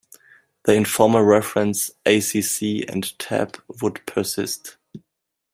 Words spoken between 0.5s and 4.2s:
The informal reference "Acc and Tab" would